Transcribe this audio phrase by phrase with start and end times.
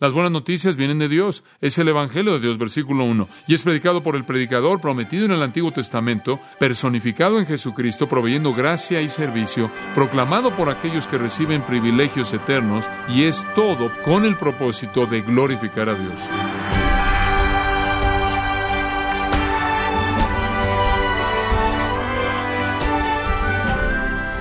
[0.00, 1.44] Las buenas noticias vienen de Dios.
[1.60, 3.28] Es el Evangelio de Dios, versículo 1.
[3.46, 8.54] Y es predicado por el predicador prometido en el Antiguo Testamento, personificado en Jesucristo, proveyendo
[8.54, 14.38] gracia y servicio, proclamado por aquellos que reciben privilegios eternos, y es todo con el
[14.38, 16.14] propósito de glorificar a Dios.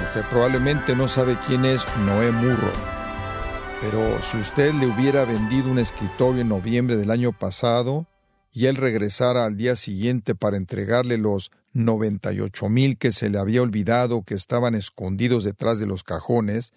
[0.05, 2.98] Usted probablemente no sabe quién es Noé Murro
[3.81, 8.07] pero si usted le hubiera vendido un escritorio en noviembre del año pasado
[8.51, 13.61] y él regresara al día siguiente para entregarle los 98 mil que se le había
[13.61, 16.73] olvidado que estaban escondidos detrás de los cajones,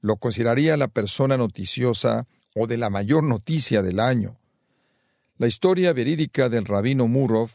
[0.00, 4.36] lo consideraría la persona noticiosa o de la mayor noticia del año.
[5.38, 7.50] La historia verídica del rabino Murov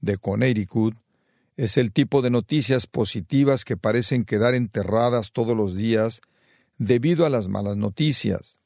[0.00, 0.96] de Connecticut
[1.56, 6.20] es el tipo de noticias positivas que parecen quedar enterradas todos los días
[6.78, 8.58] debido a las malas noticias.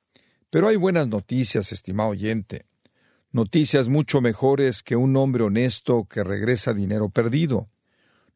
[0.51, 2.67] Pero hay buenas noticias, estimado oyente.
[3.31, 7.69] Noticias mucho mejores que un hombre honesto que regresa dinero perdido.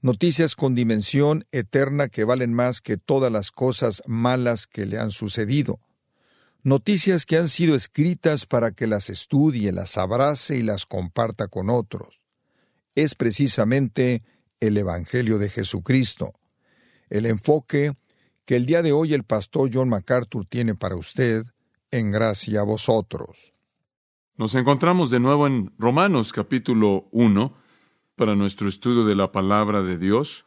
[0.02, 5.10] Noticias con dimensión eterna que valen más que todas las cosas malas que le han
[5.10, 5.80] sucedido.
[6.62, 11.70] Noticias que han sido escritas para que las estudie, las abrace y las comparta con
[11.70, 12.22] otros.
[12.94, 14.22] Es precisamente
[14.60, 16.34] el Evangelio de Jesucristo.
[17.08, 17.94] El enfoque
[18.44, 21.44] que el día de hoy el pastor John MacArthur tiene para usted,
[21.90, 23.52] en gracia a vosotros.
[24.36, 27.54] Nos encontramos de nuevo en Romanos capítulo 1
[28.16, 30.44] para nuestro estudio de la palabra de Dios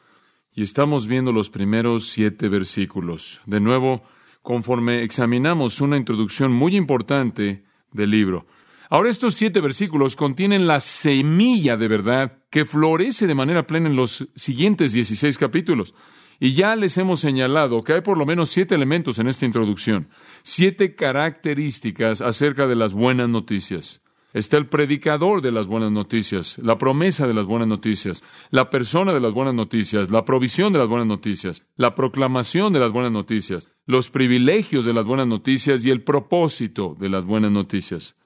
[0.51, 3.41] y estamos viendo los primeros siete versículos.
[3.45, 4.03] De nuevo,
[4.41, 8.47] conforme examinamos una introducción muy importante del libro.
[8.89, 13.95] Ahora estos siete versículos contienen la semilla de verdad que florece de manera plena en
[13.95, 15.93] los siguientes dieciséis capítulos.
[16.39, 20.09] Y ya les hemos señalado que hay por lo menos siete elementos en esta introducción,
[20.43, 24.01] siete características acerca de las buenas noticias.
[24.35, 29.13] Está el predicador de las buenas noticias, la promesa de las buenas noticias, la persona
[29.13, 33.13] de las buenas noticias, la provisión de las buenas noticias, la proclamación de las buenas
[33.13, 38.17] noticias, los privilegios de las buenas noticias y el propósito de las buenas noticias.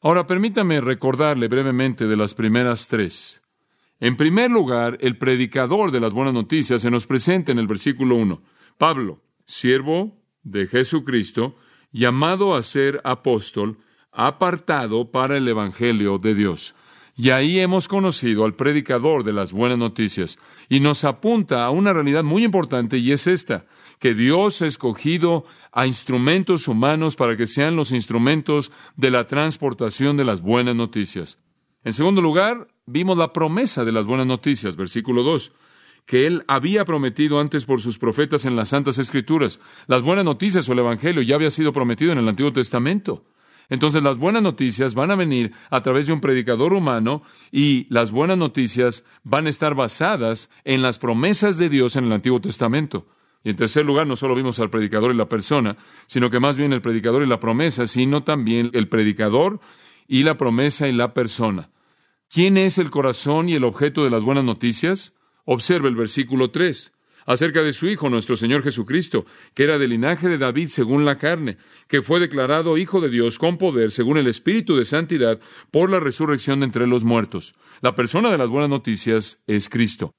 [0.00, 3.42] Ahora permítame recordarle brevemente de las primeras tres.
[4.00, 8.16] En primer lugar, el predicador de las buenas noticias se nos presenta en el versículo
[8.16, 8.42] 1.
[8.78, 11.56] Pablo, siervo de Jesucristo,
[11.92, 13.76] llamado a ser apóstol,
[14.10, 16.74] apartado para el Evangelio de Dios.
[17.14, 20.38] Y ahí hemos conocido al predicador de las buenas noticias.
[20.70, 23.66] Y nos apunta a una realidad muy importante y es esta,
[23.98, 30.16] que Dios ha escogido a instrumentos humanos para que sean los instrumentos de la transportación
[30.16, 31.38] de las buenas noticias.
[31.82, 35.52] En segundo lugar, vimos la promesa de las buenas noticias, versículo 2,
[36.04, 39.60] que él había prometido antes por sus profetas en las Santas Escrituras.
[39.86, 43.24] Las buenas noticias o el Evangelio ya había sido prometido en el Antiguo Testamento.
[43.70, 48.10] Entonces las buenas noticias van a venir a través de un predicador humano y las
[48.10, 53.06] buenas noticias van a estar basadas en las promesas de Dios en el Antiguo Testamento.
[53.42, 56.58] Y en tercer lugar, no solo vimos al predicador y la persona, sino que más
[56.58, 59.60] bien el predicador y la promesa, sino también el predicador
[60.10, 61.70] y la promesa y la persona.
[62.28, 65.14] ¿Quién es el corazón y el objeto de las buenas noticias?
[65.44, 66.92] Observe el versículo 3
[67.26, 71.16] acerca de su Hijo, nuestro Señor Jesucristo, que era del linaje de David según la
[71.16, 75.38] carne, que fue declarado Hijo de Dios con poder según el Espíritu de Santidad
[75.70, 77.54] por la resurrección de entre los muertos.
[77.80, 80.10] La persona de las buenas noticias es Cristo.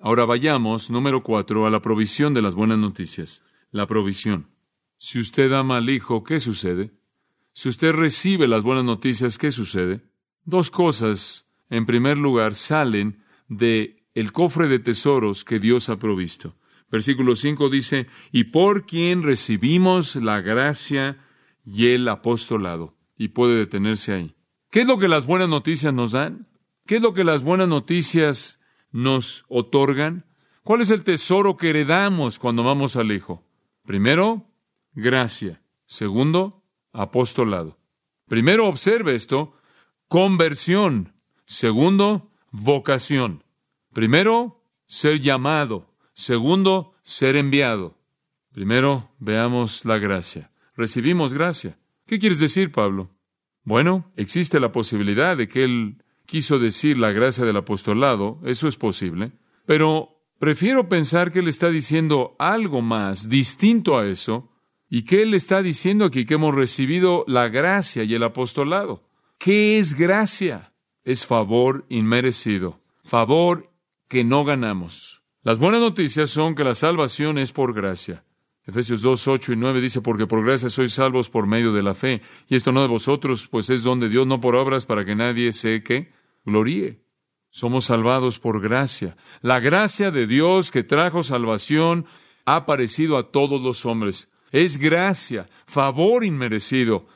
[0.00, 3.42] Ahora vayamos, número cuatro, a la provisión de las buenas noticias.
[3.70, 4.48] La provisión.
[4.96, 6.95] Si usted ama al Hijo, ¿qué sucede?
[7.56, 10.02] Si usted recibe las buenas noticias, ¿qué sucede?
[10.44, 16.54] Dos cosas, en primer lugar, salen de el cofre de tesoros que Dios ha provisto.
[16.90, 21.16] Versículo 5 dice, y por quien recibimos la gracia
[21.64, 22.94] y el apostolado.
[23.16, 24.36] Y puede detenerse ahí.
[24.70, 26.48] ¿Qué es lo que las buenas noticias nos dan?
[26.84, 28.60] ¿Qué es lo que las buenas noticias
[28.92, 30.26] nos otorgan?
[30.62, 33.46] ¿Cuál es el tesoro que heredamos cuando vamos al Hijo?
[33.86, 34.44] Primero,
[34.92, 35.62] gracia.
[35.86, 36.55] Segundo,
[37.00, 37.78] apostolado.
[38.26, 39.54] Primero observe esto,
[40.08, 41.14] conversión.
[41.44, 43.44] Segundo, vocación.
[43.92, 45.94] Primero, ser llamado.
[46.12, 47.98] Segundo, ser enviado.
[48.52, 50.50] Primero, veamos la gracia.
[50.74, 51.78] Recibimos gracia.
[52.06, 53.10] ¿Qué quieres decir, Pablo?
[53.64, 58.76] Bueno, existe la posibilidad de que él quiso decir la gracia del apostolado, eso es
[58.76, 59.32] posible,
[59.64, 64.52] pero prefiero pensar que él está diciendo algo más distinto a eso,
[64.88, 66.24] ¿Y qué él está diciendo aquí?
[66.24, 69.02] Que hemos recibido la gracia y el apostolado.
[69.38, 70.72] ¿Qué es gracia?
[71.04, 73.70] Es favor inmerecido, favor
[74.08, 75.22] que no ganamos.
[75.42, 78.24] Las buenas noticias son que la salvación es por gracia.
[78.64, 81.94] Efesios 2, 8 y 9 dice, porque por gracia sois salvos por medio de la
[81.94, 85.04] fe, y esto no de vosotros, pues es don de Dios, no por obras, para
[85.04, 86.10] que nadie se que
[86.44, 87.00] gloríe.
[87.50, 89.16] Somos salvados por gracia.
[89.40, 92.06] La gracia de Dios que trajo salvación
[92.44, 94.28] ha aparecido a todos los hombres.
[94.52, 97.06] Es gracia, favor inmerecido.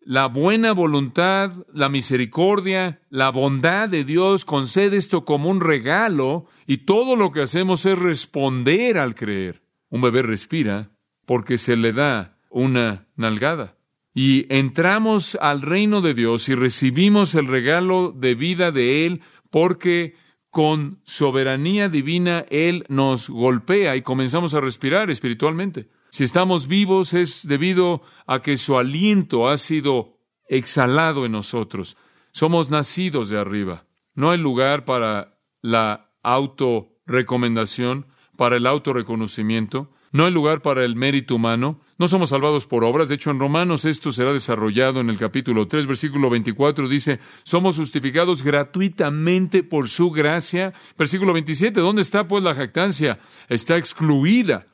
[0.00, 6.78] La buena voluntad, la misericordia, la bondad de Dios concede esto como un regalo y
[6.78, 9.60] todo lo que hacemos es responder al creer.
[9.90, 10.90] Un bebé respira
[11.26, 13.76] porque se le da una nalgada.
[14.14, 19.20] Y entramos al reino de Dios y recibimos el regalo de vida de Él
[19.50, 20.14] porque
[20.50, 25.88] con soberanía divina Él nos golpea y comenzamos a respirar espiritualmente.
[26.10, 30.18] Si estamos vivos es debido a que su aliento ha sido
[30.48, 31.96] exhalado en nosotros.
[32.32, 33.84] Somos nacidos de arriba.
[34.14, 38.06] No hay lugar para la autorrecomendación,
[38.36, 43.08] para el autorreconocimiento, no hay lugar para el mérito humano, no somos salvados por obras,
[43.08, 47.76] de hecho en Romanos esto será desarrollado en el capítulo 3, versículo 24, dice, somos
[47.76, 50.72] justificados gratuitamente por su gracia.
[50.96, 53.18] Versículo 27, ¿dónde está pues la jactancia?
[53.48, 54.66] Está excluida.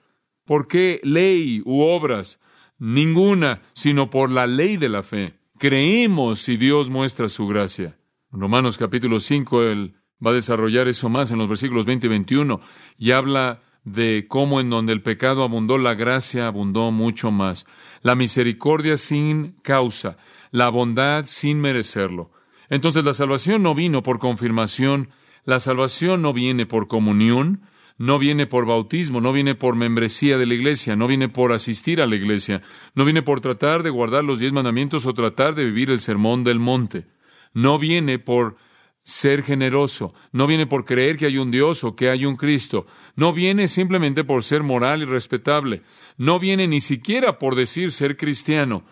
[0.44, 2.40] ¿Por qué ley u obras?
[2.78, 5.34] Ninguna, sino por la ley de la fe.
[5.58, 7.96] Creemos si Dios muestra su gracia.
[8.32, 9.94] En Romanos capítulo 5, él
[10.24, 12.60] va a desarrollar eso más en los versículos 20 y 21
[12.98, 17.66] y habla de cómo en donde el pecado abundó, la gracia abundó mucho más.
[18.02, 20.16] La misericordia sin causa,
[20.50, 22.32] la bondad sin merecerlo.
[22.68, 25.10] Entonces la salvación no vino por confirmación,
[25.44, 27.62] la salvación no viene por comunión,
[27.96, 32.00] no viene por bautismo, no viene por membresía de la iglesia, no viene por asistir
[32.00, 32.62] a la iglesia,
[32.94, 36.44] no viene por tratar de guardar los diez mandamientos o tratar de vivir el sermón
[36.44, 37.06] del monte,
[37.52, 38.56] no viene por
[39.04, 40.14] ser generoso.
[40.32, 42.86] No viene por creer que hay un Dios o que hay un Cristo.
[43.14, 45.82] No viene simplemente por ser moral y respetable.
[46.16, 48.84] No viene ni siquiera por decir ser cristiano.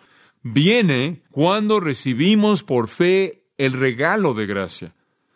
[0.43, 4.93] Viene cuando recibimos por fe el regalo de gracia.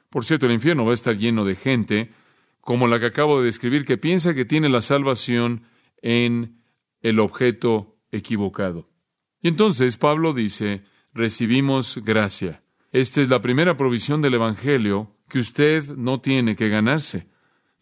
[0.09, 2.11] Por cierto, el infierno va a estar lleno de gente
[2.67, 5.63] como la que acabo de describir, que piensa que tiene la salvación
[6.01, 6.59] en
[6.99, 8.89] el objeto equivocado.
[9.41, 10.83] Y entonces Pablo dice,
[11.13, 12.61] recibimos gracia.
[12.91, 17.29] Esta es la primera provisión del Evangelio que usted no tiene que ganarse.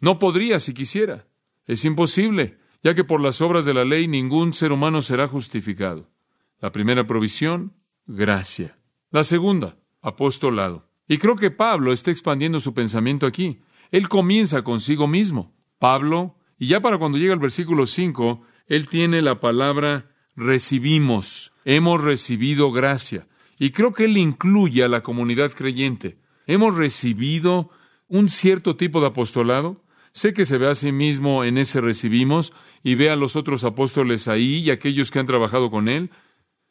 [0.02, 1.26] No podría si quisiera.
[1.66, 6.12] Es imposible, ya que por las obras de la ley ningún ser humano será justificado.
[6.60, 7.74] La primera provisión,
[8.06, 8.78] gracia.
[9.10, 10.88] La segunda, apostolado.
[11.08, 13.62] Y creo que Pablo está expandiendo su pensamiento aquí.
[13.92, 15.54] Él comienza consigo mismo.
[15.80, 21.54] Pablo, y ya para cuando llega el versículo 5, él tiene la palabra recibimos.
[21.66, 23.28] Hemos recibido gracia.
[23.58, 26.18] Y creo que él incluye a la comunidad creyente.
[26.46, 27.70] Hemos recibido
[28.08, 29.84] un cierto tipo de apostolado.
[30.12, 32.54] Sé que se ve a sí mismo en ese recibimos
[32.84, 36.10] y ve a los otros apóstoles ahí y aquellos que han trabajado con él.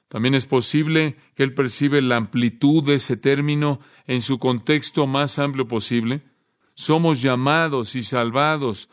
[0.09, 5.39] También es posible que él percibe la amplitud de ese término en su contexto más
[5.39, 6.23] amplio posible.
[6.75, 8.89] Somos llamados y salvados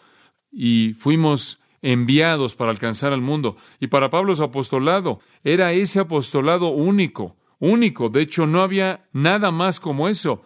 [0.51, 3.57] y fuimos enviados para alcanzar al mundo.
[3.79, 8.09] Y para Pablo su apostolado era ese apostolado único único.
[8.09, 10.41] De hecho, no había nada más como eso.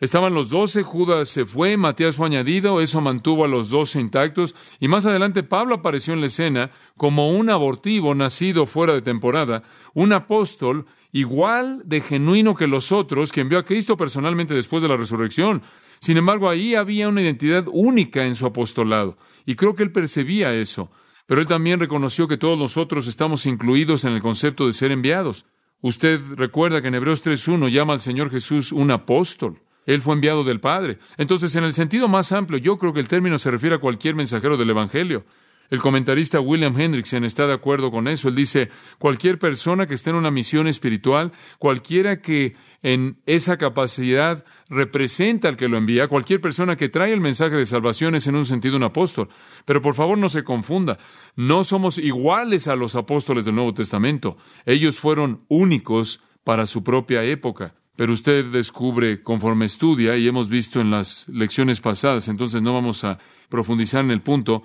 [0.00, 4.54] Estaban los doce, Judas se fue, Matías fue añadido, eso mantuvo a los doce intactos,
[4.80, 9.62] y más adelante Pablo apareció en la escena como un abortivo nacido fuera de temporada,
[9.94, 14.88] un apóstol igual de genuino que los otros, que envió a Cristo personalmente después de
[14.88, 15.62] la resurrección.
[16.04, 20.52] Sin embargo, ahí había una identidad única en su apostolado, y creo que él percibía
[20.52, 20.90] eso.
[21.24, 25.46] Pero él también reconoció que todos nosotros estamos incluidos en el concepto de ser enviados.
[25.80, 29.62] Usted recuerda que en Hebreos 3.1 llama al Señor Jesús un apóstol.
[29.86, 30.98] Él fue enviado del Padre.
[31.16, 34.14] Entonces, en el sentido más amplio, yo creo que el término se refiere a cualquier
[34.14, 35.24] mensajero del Evangelio.
[35.70, 38.28] El comentarista William Hendrickson está de acuerdo con eso.
[38.28, 44.44] Él dice, cualquier persona que esté en una misión espiritual, cualquiera que en esa capacidad
[44.68, 46.06] representa al que lo envía.
[46.08, 49.28] Cualquier persona que trae el mensaje de salvación es en un sentido un apóstol.
[49.64, 50.98] Pero por favor no se confunda.
[51.34, 54.36] No somos iguales a los apóstoles del Nuevo Testamento.
[54.66, 57.74] Ellos fueron únicos para su propia época.
[57.96, 63.04] Pero usted descubre conforme estudia, y hemos visto en las lecciones pasadas, entonces no vamos
[63.04, 63.18] a
[63.48, 64.64] profundizar en el punto,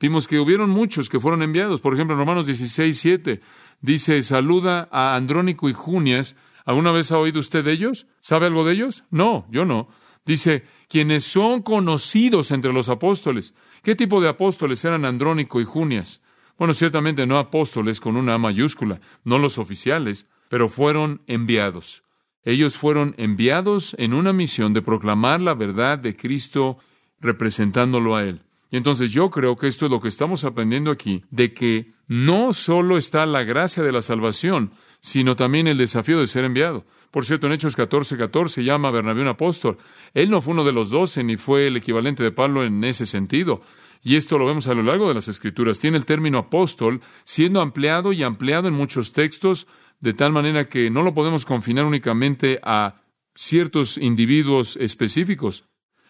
[0.00, 1.80] vimos que hubieron muchos que fueron enviados.
[1.80, 3.40] Por ejemplo, en Romanos 16, 7
[3.80, 8.06] dice, saluda a Andrónico y Junias, ¿Alguna vez ha oído usted de ellos?
[8.20, 9.04] ¿Sabe algo de ellos?
[9.10, 9.88] No, yo no.
[10.24, 13.54] Dice, quienes son conocidos entre los apóstoles.
[13.82, 16.22] ¿Qué tipo de apóstoles eran Andrónico y Junias?
[16.58, 22.04] Bueno, ciertamente no apóstoles con una A mayúscula, no los oficiales, pero fueron enviados.
[22.44, 26.78] Ellos fueron enviados en una misión de proclamar la verdad de Cristo
[27.18, 28.42] representándolo a Él.
[28.70, 32.52] Y entonces yo creo que esto es lo que estamos aprendiendo aquí, de que no
[32.52, 36.84] solo está la gracia de la salvación, sino también el desafío de ser enviado.
[37.10, 39.78] Por cierto, en Hechos 14, 14 llama a Bernabé un apóstol.
[40.14, 43.06] Él no fue uno de los doce, ni fue el equivalente de Pablo en ese
[43.06, 43.62] sentido.
[44.02, 45.80] Y esto lo vemos a lo largo de las Escrituras.
[45.80, 49.66] Tiene el término apóstol siendo ampliado y ampliado en muchos textos,
[49.98, 53.02] de tal manera que no lo podemos confinar únicamente a
[53.34, 55.64] ciertos individuos específicos.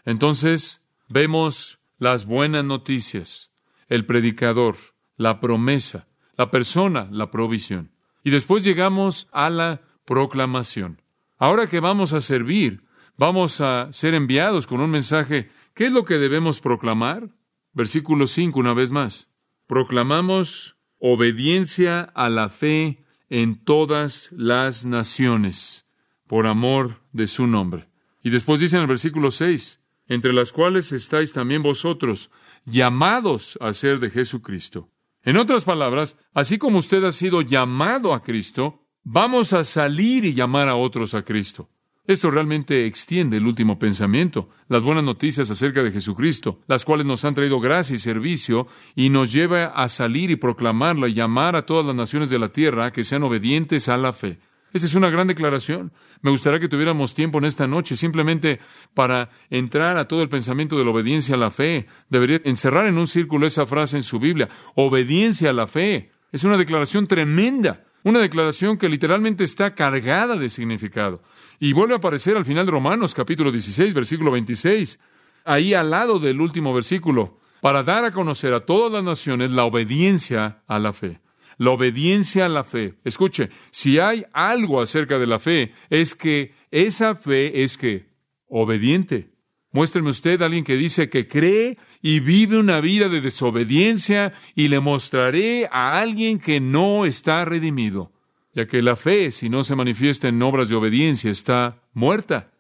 [0.04, 3.52] Entonces, vemos las buenas noticias,
[3.88, 4.74] el predicador,
[5.16, 7.92] la promesa, la persona, la provisión.
[8.24, 11.02] Y después llegamos a la proclamación.
[11.38, 12.84] Ahora que vamos a servir,
[13.18, 15.50] vamos a ser enviados con un mensaje.
[15.74, 17.28] ¿Qué es lo que debemos proclamar?
[17.74, 19.28] Versículo 5, una vez más.
[19.66, 25.86] Proclamamos obediencia a la fe en todas las naciones,
[26.26, 27.90] por amor de su nombre.
[28.22, 29.79] Y después dice en el versículo 6,
[30.10, 32.30] entre las cuales estáis también vosotros,
[32.66, 34.90] llamados a ser de Jesucristo.
[35.22, 40.34] En otras palabras, así como usted ha sido llamado a Cristo, Vamos a salir y
[40.34, 41.70] llamar a otros a Cristo.
[42.06, 47.24] Esto realmente extiende el último pensamiento, las buenas noticias acerca de Jesucristo, las cuales nos
[47.24, 51.64] han traído gracia y servicio y nos lleva a salir y proclamarla y llamar a
[51.64, 54.38] todas las naciones de la tierra que sean obedientes a la fe.
[54.72, 55.92] Esa es una gran declaración.
[56.22, 58.60] Me gustaría que tuviéramos tiempo en esta noche simplemente
[58.94, 61.86] para entrar a todo el pensamiento de la obediencia a la fe.
[62.08, 64.48] Debería encerrar en un círculo esa frase en su Biblia.
[64.76, 66.12] Obediencia a la fe.
[66.32, 67.84] Es una declaración tremenda.
[68.02, 71.22] Una declaración que literalmente está cargada de significado.
[71.58, 74.98] Y vuelve a aparecer al final de Romanos capítulo 16, versículo 26,
[75.44, 79.64] ahí al lado del último versículo, para dar a conocer a todas las naciones la
[79.64, 81.20] obediencia a la fe.
[81.60, 82.94] La obediencia a la fe.
[83.04, 88.06] Escuche, si hay algo acerca de la fe, es que esa fe es que
[88.48, 89.28] obediente.
[89.70, 94.68] Muéstreme usted a alguien que dice que cree y vive una vida de desobediencia y
[94.68, 98.10] le mostraré a alguien que no está redimido,
[98.54, 102.52] ya que la fe, si no se manifiesta en obras de obediencia, está muerta.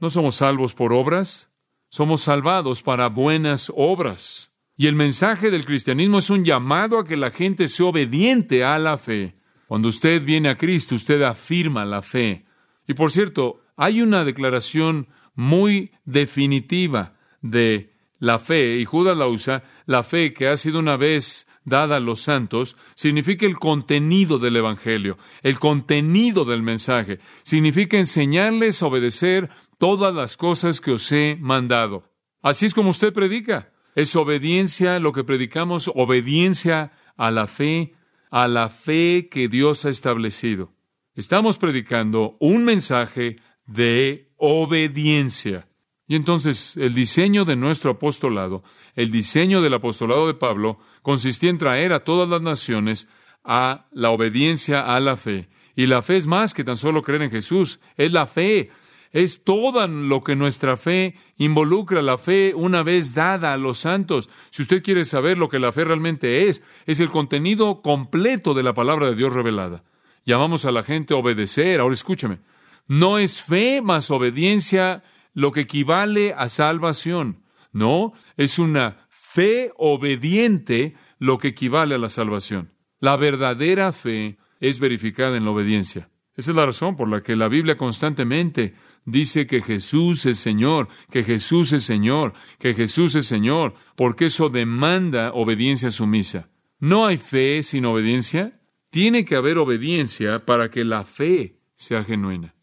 [0.00, 1.48] No somos salvos por obras,
[1.90, 4.50] somos salvados para buenas obras.
[4.80, 8.78] Y el mensaje del cristianismo es un llamado a que la gente sea obediente a
[8.78, 9.34] la fe.
[9.66, 12.46] Cuando usted viene a Cristo, usted afirma la fe.
[12.86, 19.64] Y por cierto, hay una declaración muy definitiva de la fe, y Judas la usa,
[19.86, 24.56] la fe que ha sido una vez dada a los santos, significa el contenido del
[24.56, 31.36] Evangelio, el contenido del mensaje, significa enseñarles a obedecer todas las cosas que os he
[31.40, 32.04] mandado.
[32.42, 33.72] Así es como usted predica.
[33.98, 37.94] Es obediencia lo que predicamos, obediencia a la fe,
[38.30, 40.72] a la fe que Dios ha establecido.
[41.16, 45.66] Estamos predicando un mensaje de obediencia.
[46.06, 48.62] Y entonces el diseño de nuestro apostolado,
[48.94, 53.08] el diseño del apostolado de Pablo, consistía en traer a todas las naciones
[53.42, 55.48] a la obediencia a la fe.
[55.74, 58.70] Y la fe es más que tan solo creer en Jesús, es la fe,
[59.12, 64.28] es todo lo que nuestra fe involucra, la fe una vez dada a los santos.
[64.50, 68.62] Si usted quiere saber lo que la fe realmente es, es el contenido completo de
[68.62, 69.84] la palabra de Dios revelada.
[70.24, 71.80] Llamamos a la gente a obedecer.
[71.80, 72.40] Ahora escúcheme,
[72.86, 77.44] no es fe más obediencia lo que equivale a salvación.
[77.72, 82.72] No, es una fe obediente lo que equivale a la salvación.
[83.00, 86.10] La verdadera fe es verificada en la obediencia.
[86.34, 88.74] Esa es la razón por la que la Biblia constantemente
[89.04, 94.48] dice que Jesús es Señor, que Jesús es Señor, que Jesús es Señor, porque eso
[94.48, 96.50] demanda obediencia sumisa.
[96.78, 98.60] ¿No hay fe sin obediencia?
[98.90, 102.54] Tiene que haber obediencia para que la fe sea genuina.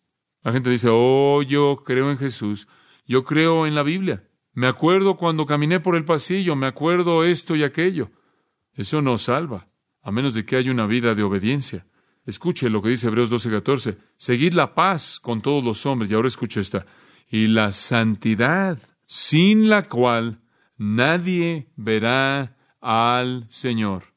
[0.43, 2.67] La gente dice, oh, yo creo en Jesús,
[3.05, 4.27] yo creo en la Biblia.
[4.53, 8.11] Me acuerdo cuando caminé por el pasillo, me acuerdo esto y aquello.
[8.73, 9.67] Eso no salva,
[10.01, 11.85] a menos de que haya una vida de obediencia.
[12.25, 13.97] Escuche lo que dice Hebreos 12:14.
[14.17, 16.11] Seguid la paz con todos los hombres.
[16.11, 16.85] Y ahora escuche esta.
[17.29, 20.41] Y la santidad, sin la cual
[20.77, 24.13] nadie verá al Señor.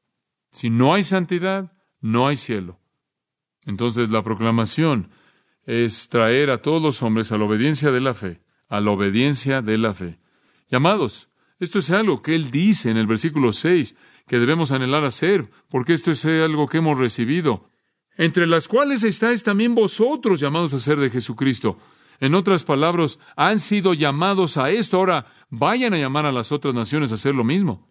[0.51, 2.79] Si no hay santidad, no hay cielo.
[3.67, 5.11] Entonces la proclamación
[5.65, 9.61] es traer a todos los hombres a la obediencia de la fe, a la obediencia
[9.61, 10.19] de la fe.
[10.71, 11.29] Llamados,
[11.61, 13.95] esto es algo que él dice en el versículo 6
[14.27, 17.71] que debemos anhelar hacer, porque esto es algo que hemos recibido,
[18.19, 21.79] entre las cuales estáis también vosotros llamados a ser de Jesucristo.
[22.21, 26.75] En otras palabras, han sido llamados a esto, ahora vayan a llamar a las otras
[26.75, 27.89] naciones a hacer lo mismo.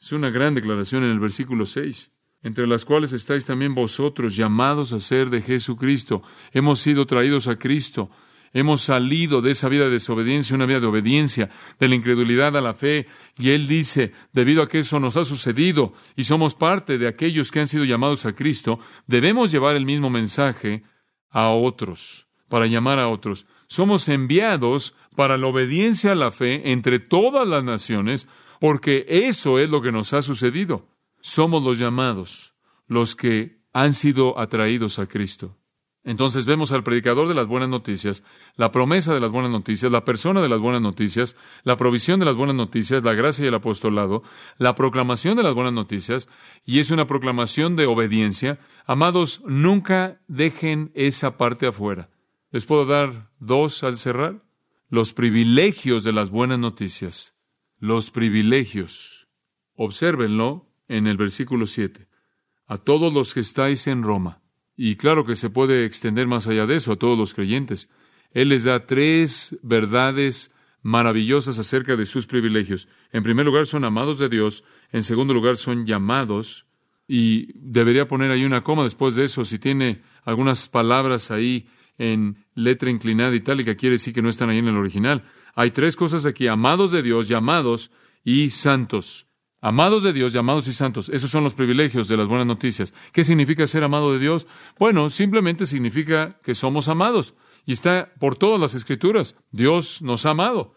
[0.00, 2.10] Es una gran declaración en el versículo 6
[2.42, 6.22] entre las cuales estáis también vosotros llamados a ser de Jesucristo.
[6.52, 8.10] Hemos sido traídos a Cristo.
[8.52, 12.60] Hemos salido de esa vida de desobediencia, una vida de obediencia, de la incredulidad a
[12.60, 13.06] la fe.
[13.38, 17.52] Y Él dice, debido a que eso nos ha sucedido y somos parte de aquellos
[17.52, 20.82] que han sido llamados a Cristo, debemos llevar el mismo mensaje
[21.30, 23.46] a otros, para llamar a otros.
[23.68, 28.26] Somos enviados para la obediencia a la fe entre todas las naciones,
[28.58, 30.88] porque eso es lo que nos ha sucedido.
[31.20, 32.54] Somos los llamados,
[32.88, 35.59] los que han sido atraídos a Cristo.
[36.02, 38.24] Entonces vemos al predicador de las buenas noticias,
[38.56, 42.26] la promesa de las buenas noticias, la persona de las buenas noticias, la provisión de
[42.26, 44.22] las buenas noticias, la gracia y el apostolado,
[44.56, 46.28] la proclamación de las buenas noticias,
[46.64, 48.58] y es una proclamación de obediencia.
[48.86, 52.08] Amados, nunca dejen esa parte afuera.
[52.50, 54.42] ¿Les puedo dar dos al cerrar?
[54.88, 57.36] Los privilegios de las buenas noticias.
[57.78, 59.28] Los privilegios.
[59.74, 62.08] Obsérvenlo en el versículo 7.
[62.66, 64.40] A todos los que estáis en Roma
[64.82, 67.90] y claro que se puede extender más allá de eso a todos los creyentes.
[68.32, 72.88] Él les da tres verdades maravillosas acerca de sus privilegios.
[73.12, 74.64] En primer lugar, son amados de Dios.
[74.90, 76.64] En segundo lugar, son llamados.
[77.06, 79.44] Y debería poner ahí una coma después de eso.
[79.44, 81.68] Si tiene algunas palabras ahí
[81.98, 85.24] en letra inclinada itálica, quiere decir que no están ahí en el original.
[85.54, 86.46] Hay tres cosas aquí.
[86.46, 87.90] Amados de Dios, llamados
[88.24, 89.26] y santos.
[89.62, 91.10] Amados de Dios, llamados y santos.
[91.10, 92.94] Esos son los privilegios de las buenas noticias.
[93.12, 94.46] ¿Qué significa ser amado de Dios?
[94.78, 97.34] Bueno, simplemente significa que somos amados.
[97.66, 99.36] Y está por todas las escrituras.
[99.50, 100.74] Dios nos ha amado.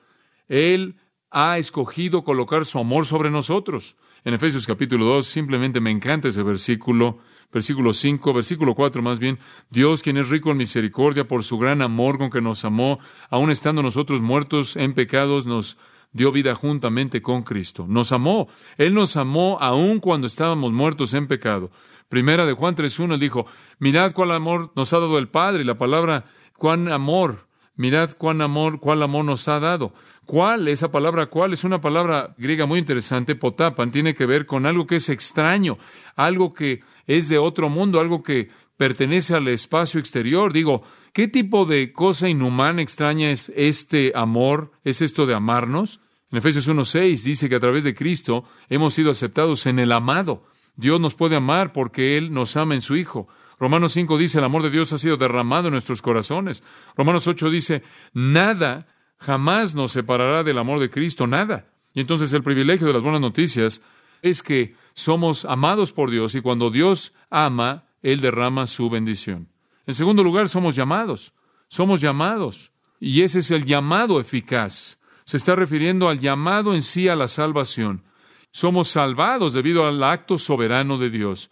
[0.50, 0.98] Él
[1.32, 3.96] ha escogido colocar su amor sobre nosotros.
[4.26, 7.20] En Efesios capítulo 2, simplemente me encanta ese versículo,
[7.52, 9.40] versículo 5, versículo 4 más bien.
[9.70, 13.00] Dios, quien es rico en misericordia por su gran amor con que nos amó,
[13.30, 15.78] aun estando nosotros muertos en pecados, nos
[16.14, 17.86] dio vida juntamente con Cristo.
[17.88, 18.48] Nos amó.
[18.78, 21.72] Él nos amó aun cuando estábamos muertos en pecado.
[22.08, 23.46] Primera de Juan 3.1 dijo,
[23.80, 25.64] mirad cuál amor nos ha dado el Padre.
[25.64, 26.26] Y la palabra,
[26.58, 29.94] cuán amor, mirad cuán amor, cuál amor nos ha dado.
[30.26, 30.68] ¿Cuál?
[30.68, 34.88] Esa palabra cuál es una palabra griega muy interesante, potapan, tiene que ver con algo
[34.88, 35.78] que es extraño,
[36.16, 40.54] algo que es de otro mundo, algo que pertenece al espacio exterior.
[40.54, 44.72] Digo, ¿qué tipo de cosa inhumana, extraña es este amor?
[44.84, 46.02] ¿Es esto de amarnos?
[46.32, 50.46] En Efesios 1.6 dice que a través de Cristo hemos sido aceptados en el amado.
[50.76, 53.28] Dios nos puede amar porque Él nos ama en su Hijo.
[53.60, 56.64] Romanos 5 dice, el amor de Dios ha sido derramado en nuestros corazones.
[56.98, 58.88] Romanos 8 dice, nada
[59.20, 61.68] jamás nos separará del amor de Cristo, nada.
[61.94, 63.82] Y entonces el privilegio de las buenas noticias
[64.22, 69.53] es que somos amados por Dios y cuando Dios ama, Él derrama su bendición.
[69.86, 71.34] En segundo lugar, somos llamados.
[71.68, 72.72] Somos llamados.
[73.00, 77.28] Y ese es el llamado eficaz se está refiriendo al llamado en sí a la
[77.28, 78.04] salvación.
[78.52, 81.50] Somos salvados debido al acto soberano de Dios.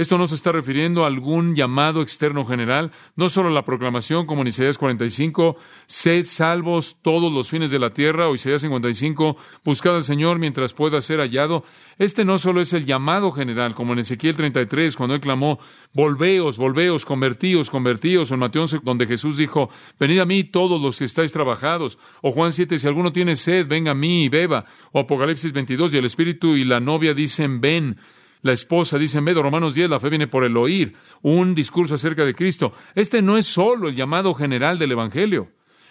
[0.00, 4.40] Esto no se está refiriendo a algún llamado externo general, no solo la proclamación como
[4.40, 9.96] en Isaías 45, sed salvos todos los fines de la tierra, o Isaías 55, buscad
[9.96, 11.64] al Señor mientras pueda ser hallado.
[11.98, 15.58] Este no solo es el llamado general, como en Ezequiel 33, cuando él clamó,
[15.92, 20.80] volveos, volveos, convertíos, convertíos, o en Mateo 11, donde Jesús dijo, venid a mí todos
[20.80, 24.28] los que estáis trabajados, o Juan 7, si alguno tiene sed, venga a mí y
[24.30, 27.98] beba, o Apocalipsis 22, y el Espíritu y la novia dicen, ven.
[28.42, 31.94] La esposa dice en medio Romanos 10, la fe viene por el oír, un discurso
[31.94, 32.72] acerca de Cristo.
[32.94, 35.48] Este no es solo el llamado general del Evangelio.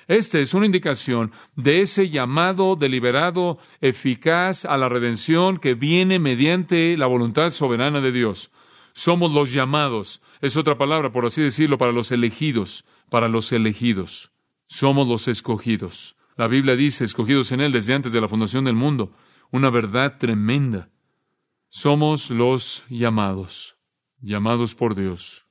[0.07, 6.97] Este es una indicación de ese llamado deliberado, eficaz a la redención que viene mediante
[6.97, 8.49] la voluntad soberana de Dios.
[8.93, 10.19] Somos los llamados.
[10.41, 14.31] Es otra palabra, por así decirlo, para los elegidos, para los elegidos.
[14.65, 16.15] Somos los escogidos.
[16.37, 19.11] La Biblia dice, escogidos en Él desde antes de la fundación del mundo.
[19.51, 20.89] Una verdad tremenda.
[21.69, 23.77] Somos los llamados,
[24.21, 25.45] llamados por Dios,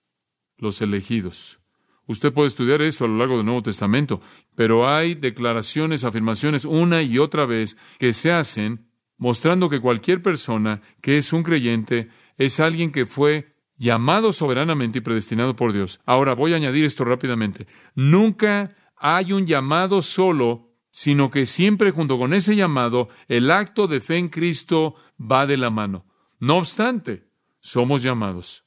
[0.57, 1.61] los elegidos.
[2.07, 4.20] Usted puede estudiar eso a lo largo del Nuevo Testamento,
[4.57, 10.83] pero hay declaraciones, afirmaciones una y otra vez que se hacen mostrando que cualquier persona
[11.00, 16.00] que es un creyente es alguien que fue llamado soberanamente y predestinado por Dios.
[16.04, 17.68] Ahora voy a añadir esto rápidamente.
[17.94, 24.00] Nunca hay un llamado solo sino que siempre junto con ese llamado, el acto de
[24.00, 26.04] fe en Cristo va de la mano.
[26.38, 27.29] No obstante,
[27.61, 28.64] somos llamados.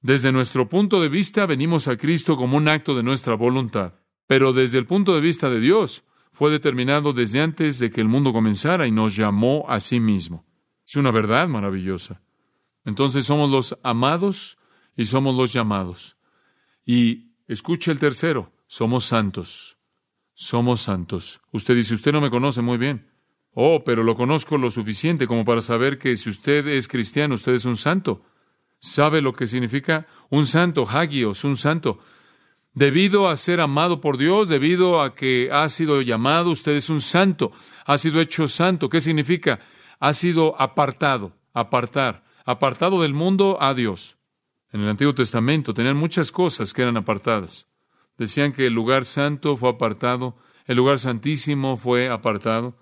[0.00, 3.94] Desde nuestro punto de vista venimos a Cristo como un acto de nuestra voluntad,
[4.26, 8.08] pero desde el punto de vista de Dios fue determinado desde antes de que el
[8.08, 10.44] mundo comenzara y nos llamó a sí mismo.
[10.86, 12.22] Es una verdad maravillosa.
[12.84, 14.58] Entonces somos los amados
[14.96, 16.16] y somos los llamados.
[16.84, 19.78] Y escuche el tercero, somos santos
[20.34, 21.40] somos santos.
[21.52, 23.11] Usted dice, usted no me conoce muy bien.
[23.54, 27.52] Oh, pero lo conozco lo suficiente como para saber que si usted es cristiano, usted
[27.52, 28.22] es un santo.
[28.78, 30.06] ¿Sabe lo que significa?
[30.30, 31.98] Un santo, hagios, un santo.
[32.74, 37.02] Debido a ser amado por Dios, debido a que ha sido llamado, usted es un
[37.02, 37.52] santo,
[37.84, 38.88] ha sido hecho santo.
[38.88, 39.60] ¿Qué significa?
[40.00, 44.16] Ha sido apartado, apartar, apartado del mundo a Dios.
[44.72, 47.68] En el Antiguo Testamento tenían muchas cosas que eran apartadas.
[48.16, 52.78] Decían que el lugar santo fue apartado, el lugar santísimo fue apartado,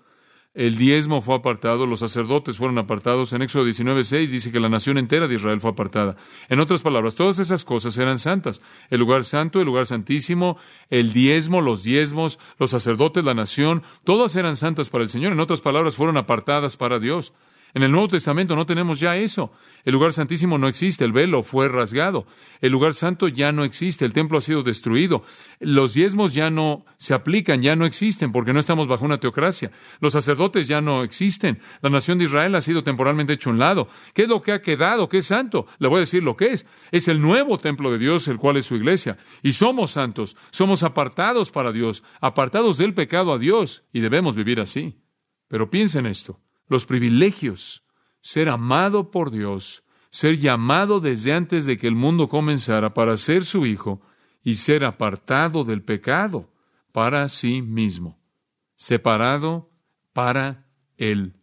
[0.53, 3.31] el diezmo fue apartado, los sacerdotes fueron apartados.
[3.31, 6.17] En Éxodo 19:6 dice que la nación entera de Israel fue apartada.
[6.49, 8.61] En otras palabras, todas esas cosas eran santas.
[8.89, 10.57] El lugar santo, el lugar santísimo,
[10.89, 15.31] el diezmo, los diezmos, los sacerdotes, la nación, todas eran santas para el Señor.
[15.31, 17.33] En otras palabras, fueron apartadas para Dios.
[17.73, 19.51] En el Nuevo Testamento no tenemos ya eso.
[19.83, 22.25] El lugar santísimo no existe, el velo fue rasgado.
[22.59, 25.23] El lugar santo ya no existe, el templo ha sido destruido.
[25.59, 29.71] Los diezmos ya no se aplican, ya no existen, porque no estamos bajo una teocracia.
[29.99, 31.59] Los sacerdotes ya no existen.
[31.81, 33.87] La nación de Israel ha sido temporalmente hecho un lado.
[34.13, 35.09] ¿Qué es lo que ha quedado?
[35.09, 35.67] ¿Qué es santo?
[35.79, 36.65] Le voy a decir lo que es.
[36.91, 39.17] Es el nuevo templo de Dios, el cual es su iglesia.
[39.41, 44.59] Y somos santos, somos apartados para Dios, apartados del pecado a Dios, y debemos vivir
[44.59, 44.99] así.
[45.47, 46.39] Pero piensen esto
[46.71, 47.83] los privilegios,
[48.21, 53.43] ser amado por Dios, ser llamado desde antes de que el mundo comenzara para ser
[53.43, 54.01] su hijo
[54.41, 56.49] y ser apartado del pecado
[56.93, 58.17] para sí mismo,
[58.77, 59.69] separado
[60.13, 61.33] para él.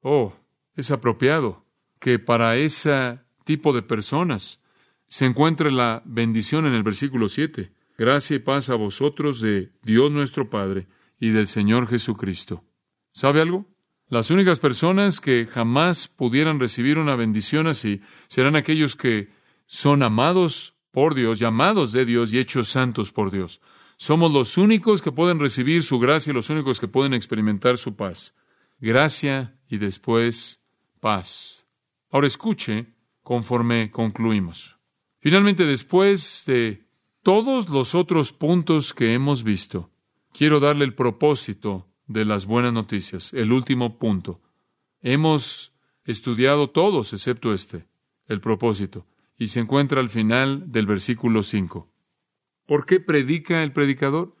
[0.00, 0.32] Oh,
[0.74, 1.66] es apropiado
[1.98, 4.62] que para ese tipo de personas
[5.08, 7.70] se encuentre la bendición en el versículo 7.
[7.98, 10.88] Gracia y paz a vosotros de Dios nuestro Padre
[11.18, 12.64] y del Señor Jesucristo.
[13.12, 13.69] ¿Sabe algo?
[14.10, 19.30] Las únicas personas que jamás pudieran recibir una bendición así serán aquellos que
[19.66, 23.60] son amados por Dios, llamados de Dios y hechos santos por Dios.
[23.96, 27.94] Somos los únicos que pueden recibir su gracia y los únicos que pueden experimentar su
[27.94, 28.34] paz.
[28.80, 30.60] Gracia y después
[30.98, 31.68] paz.
[32.10, 32.86] Ahora escuche
[33.22, 34.76] conforme concluimos.
[35.20, 36.84] Finalmente, después de
[37.22, 39.92] todos los otros puntos que hemos visto,
[40.32, 44.40] quiero darle el propósito de las buenas noticias, el último punto.
[45.00, 45.72] Hemos
[46.04, 47.86] estudiado todos excepto este,
[48.26, 49.06] el propósito,
[49.38, 51.88] y se encuentra al final del versículo 5.
[52.66, 54.34] ¿Por qué predica el predicador?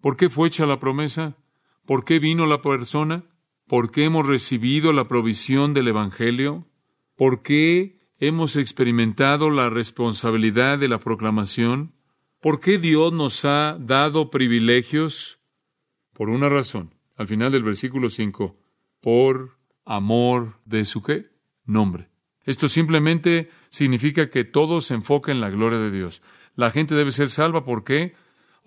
[0.00, 1.36] ¿Por qué fue hecha la promesa?
[1.84, 3.24] ¿Por qué vino la persona?
[3.66, 6.68] ¿Por qué hemos recibido la provisión del Evangelio?
[7.16, 11.94] ¿Por qué hemos experimentado la responsabilidad de la proclamación?
[12.40, 15.40] ¿Por qué Dios nos ha dado privilegios?
[16.12, 18.56] Por una razón al final del versículo 5,
[19.00, 21.26] por amor de su qué?
[21.64, 22.08] Nombre.
[22.44, 26.22] Esto simplemente significa que todo se enfoca en la gloria de Dios.
[26.54, 28.14] La gente debe ser salva, ¿por qué?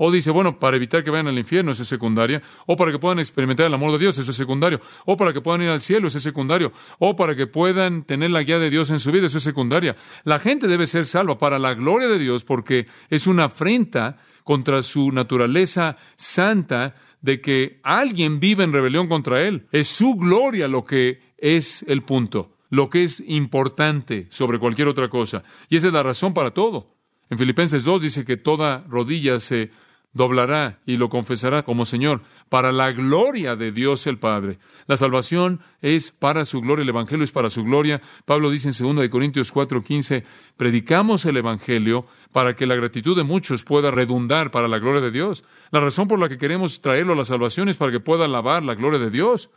[0.04, 2.42] O dice, bueno, para evitar que vayan al infierno, eso es secundaria.
[2.66, 4.82] O para que puedan experimentar el amor de Dios, eso es secundario.
[5.06, 6.74] O para que puedan ir al cielo, eso es secundario.
[7.00, 9.96] O para que puedan tener la guía de Dios en su vida, eso es secundaria.
[10.24, 14.82] La gente debe ser salva para la gloria de Dios porque es una afrenta contra
[14.82, 19.68] su naturaleza santa de que alguien vive en rebelión contra Él.
[19.72, 25.10] Es su gloria lo que es el punto, lo que es importante sobre cualquier otra
[25.10, 25.44] cosa.
[25.70, 26.96] Y esa es la razón para todo.
[27.30, 29.72] En Filipenses 2 dice que toda rodilla se
[30.14, 34.60] doblará y lo confesará como Señor, para la gloria de Dios el Padre.
[34.88, 38.02] La salvación es para su gloria, el Evangelio es para su gloria.
[38.26, 40.24] Pablo dice en 2 Corintios 4:15,
[40.58, 45.12] predicamos el Evangelio para que la gratitud de muchos pueda redundar para la gloria de
[45.12, 45.44] Dios.
[45.72, 48.64] La razón por la que queremos traerlo a la salvación es para que pueda alabar
[48.64, 49.50] la gloria de Dios.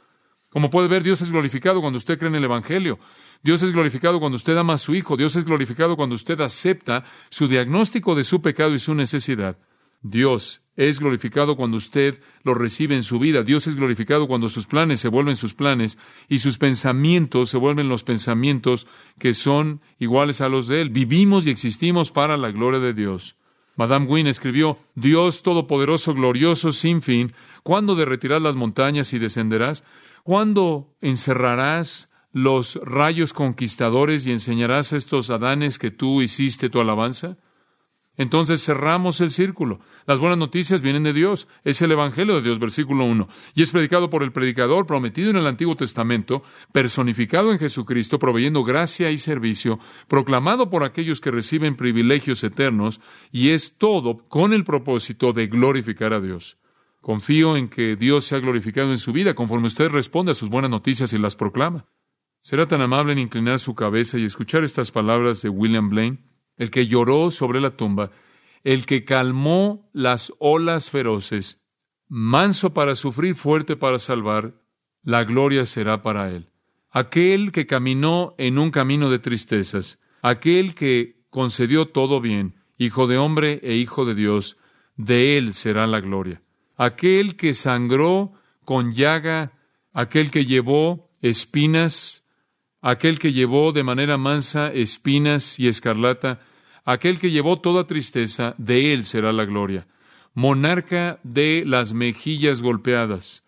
[0.51, 3.01] Como puede ver, Dios es glorificado cuando usted cree en el Evangelio.
[3.43, 5.17] Dios es glorificado cuando usted ama a su Hijo.
[5.17, 9.59] Dios es glorificado cuando usted acepta su diagnóstico de su pecado y su necesidad.
[10.05, 13.43] Dios es glorificado cuando usted lo recibe en su vida.
[13.43, 17.89] Dios es glorificado cuando sus planes se vuelven sus planes y sus pensamientos se vuelven
[17.89, 18.87] los pensamientos
[19.19, 20.91] que son iguales a los de Él.
[20.91, 23.37] Vivimos y existimos para la gloria de Dios.
[23.77, 29.85] Madame Wynne escribió, Dios Todopoderoso, glorioso, sin fin, ¿cuándo derretirás las montañas y descenderás?
[30.23, 37.39] ¿Cuándo encerrarás los rayos conquistadores y enseñarás a estos Adanes que tú hiciste tu alabanza?
[38.17, 39.81] Entonces cerramos el círculo.
[40.07, 41.49] Las buenas noticias vienen de Dios.
[41.65, 43.29] Es el Evangelio de Dios, versículo 1.
[43.55, 48.63] Y es predicado por el predicador prometido en el Antiguo Testamento, personificado en Jesucristo, proveyendo
[48.63, 53.01] gracia y servicio, proclamado por aquellos que reciben privilegios eternos,
[53.33, 56.59] y es todo con el propósito de glorificar a Dios.
[57.01, 60.71] Confío en que Dios sea glorificado en su vida conforme usted responde a sus buenas
[60.71, 61.87] noticias y las proclama.
[62.41, 66.19] ¿Será tan amable en inclinar su cabeza y escuchar estas palabras de William Blaine?
[66.57, 68.11] El que lloró sobre la tumba,
[68.63, 71.63] el que calmó las olas feroces,
[72.09, 74.55] manso para sufrir, fuerte para salvar,
[75.03, 76.51] la gloria será para él.
[76.91, 83.19] Aquel que caminó en un camino de tristezas, aquel que concedió todo bien, hijo de
[83.19, 84.57] hombre e hijo de Dios,
[84.97, 86.43] de Él será la gloria.
[86.77, 88.33] Aquel que sangró
[88.65, 89.53] con llaga,
[89.93, 92.24] aquel que llevó espinas,
[92.85, 96.41] aquel que llevó de manera mansa espinas y escarlata,
[96.85, 99.87] aquel que llevó toda tristeza, de Él será la gloria.
[100.35, 103.43] Monarca de las mejillas golpeadas,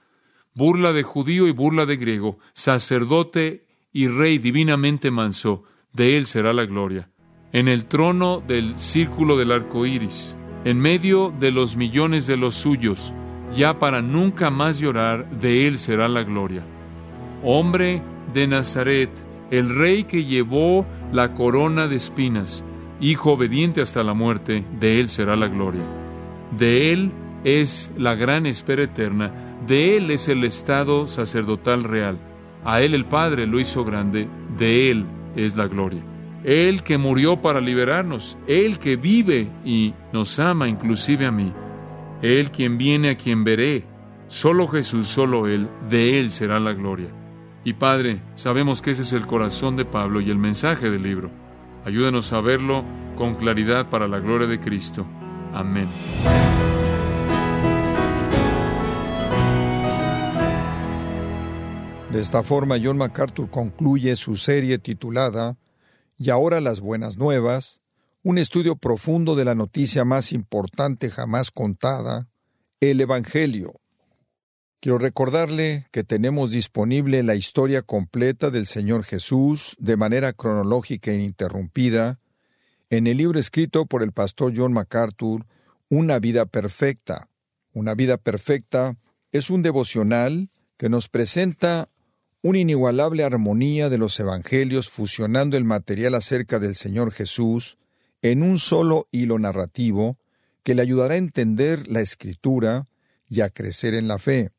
[0.55, 6.55] burla de judío y burla de griego, sacerdote y rey divinamente manso, de Él será
[6.55, 7.11] la gloria.
[7.53, 12.55] En el trono del círculo del arco iris, en medio de los millones de los
[12.55, 13.13] suyos,
[13.55, 16.65] ya para nunca más llorar, de él será la gloria.
[17.45, 22.65] Hombre de Nazaret, el rey que llevó la corona de espinas,
[23.01, 25.85] hijo obediente hasta la muerte, de él será la gloria.
[26.57, 27.13] De él
[27.45, 32.19] es la gran espera eterna, de él es el estado sacerdotal real.
[32.65, 34.29] A él el Padre lo hizo grande,
[34.59, 35.07] de él
[35.37, 36.03] es la gloria.
[36.47, 41.53] Él que murió para liberarnos, Él que vive y nos ama inclusive a mí,
[42.23, 43.85] Él quien viene a quien veré,
[44.29, 47.09] solo Jesús, solo Él, de Él será la gloria.
[47.67, 51.33] Y Padre, sabemos que ese es el corazón de Pablo y el mensaje del libro.
[51.85, 52.85] Ayúdanos a verlo
[53.17, 55.05] con claridad para la gloria de Cristo.
[55.53, 55.89] Amén.
[62.13, 65.57] De esta forma, John MacArthur concluye su serie titulada
[66.17, 67.81] y ahora las buenas nuevas,
[68.23, 72.29] un estudio profundo de la noticia más importante jamás contada,
[72.79, 73.75] el Evangelio.
[74.81, 81.15] Quiero recordarle que tenemos disponible la historia completa del Señor Jesús de manera cronológica e
[81.15, 82.21] ininterrumpida
[82.91, 85.47] en el libro escrito por el pastor John MacArthur,
[85.89, 87.29] Una vida perfecta.
[87.73, 88.97] Una vida perfecta
[89.33, 91.89] es un devocional que nos presenta
[92.43, 97.79] una inigualable armonía de los evangelios fusionando el material acerca del Señor Jesús
[98.23, 100.19] en un solo hilo narrativo
[100.63, 102.87] que le ayudará a entender la escritura
[103.29, 104.51] y a crecer en la fe.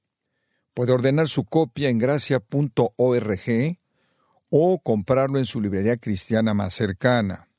[0.77, 3.79] Puede ordenar su copia en gracia.org
[4.51, 7.49] o comprarlo en su librería cristiana más cercana.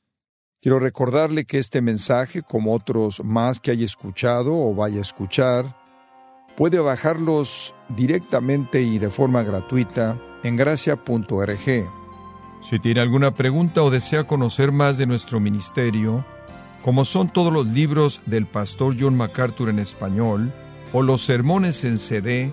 [0.63, 5.77] Quiero recordarle que este mensaje, como otros más que haya escuchado o vaya a escuchar,
[6.57, 11.91] puede bajarlos directamente y de forma gratuita en gracia.org.
[12.63, 16.25] Si tiene alguna pregunta o desea conocer más de nuestro ministerio,
[16.85, 20.55] como son todos los libros del pastor John MacArthur en español
[20.93, 22.53] o los sermones en CD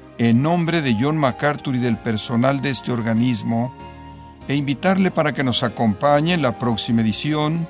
[0.17, 3.73] en nombre de John MacArthur y del personal de este organismo
[4.47, 7.67] e invitarle para que nos acompañe en la próxima edición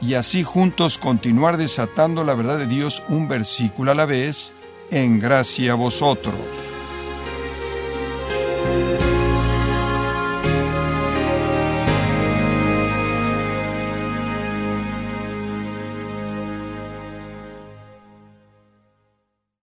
[0.00, 4.52] y así juntos continuar desatando la verdad de Dios un versículo a la vez,
[4.90, 6.75] en gracia a vosotros.